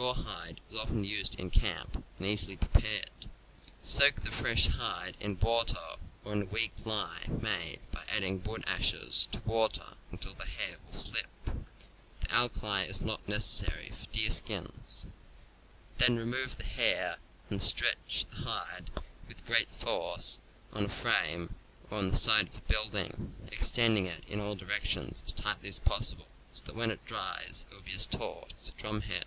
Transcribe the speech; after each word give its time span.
Rawhide 0.00 0.60
is 0.70 0.76
often 0.76 1.02
useful 1.04 1.40
in 1.40 1.50
camp 1.50 1.96
and 1.96 2.26
is 2.26 2.42
easily 2.44 2.56
pre 2.56 2.82
pared. 2.82 3.28
Soak 3.82 4.22
the 4.22 4.30
fresh 4.30 4.68
hide 4.68 5.16
in 5.18 5.38
water, 5.40 5.76
or 6.24 6.32
in 6.32 6.42
a 6.42 6.46
weak 6.46 6.86
lye 6.86 7.22
J.,., 7.26 7.32
made 7.32 7.80
by 7.90 8.04
adding 8.08 8.40
wood 8.44 8.62
ashes 8.68 9.26
to 9.32 9.40
water, 9.40 9.96
until 10.12 10.34
the 10.34 10.46
hair 10.46 10.76
will 10.86 10.92
slip. 10.92 11.26
The 11.44 12.30
alkali 12.32 12.84
is 12.84 13.00
not 13.00 13.28
necessary 13.28 13.90
for 13.90 14.06
deerskins. 14.06 15.08
Then 15.98 16.16
remove 16.16 16.58
the 16.58 16.64
hair 16.64 17.16
and 17.50 17.60
stretch 17.60 18.24
the 18.30 18.36
hide 18.36 18.90
with 19.26 19.44
great 19.46 19.70
force 19.72 20.40
on 20.72 20.84
a 20.84 20.88
frame 20.88 21.56
or 21.90 21.98
on 21.98 22.10
the 22.12 22.16
side 22.16 22.46
of 22.48 22.56
a 22.56 22.60
building, 22.60 23.34
extending 23.50 24.06
it 24.06 24.24
in 24.26 24.38
all 24.40 24.54
directions 24.54 25.22
as 25.26 25.32
tightly 25.32 25.68
as 25.68 25.80
possible, 25.80 26.28
so 26.52 26.64
that 26.66 26.76
when 26.76 26.92
it 26.92 27.04
dries 27.04 27.66
it 27.68 27.74
will 27.74 27.82
be 27.82 27.94
as 27.94 28.06
taut 28.06 28.52
as 28.56 28.68
a 28.68 28.72
drumhead. 28.72 29.26